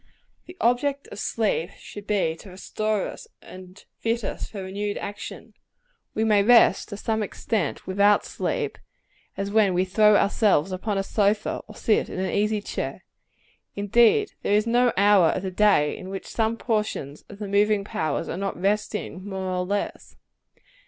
[0.47, 5.53] The object of sleep should be to restore us, and fit us for renewed action.
[6.15, 8.79] We may rest, to some extent, without sleep;
[9.37, 13.03] as when we throw ourselves upon a sofa, or sit in an easy chair.
[13.75, 17.83] Indeed, there is no hour of the day in which some portions of the moving
[17.83, 20.15] powers are not resting, more or less.